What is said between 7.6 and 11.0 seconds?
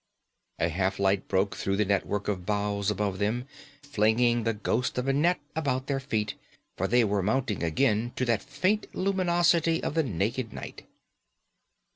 again to the faint luminosity of the naked night.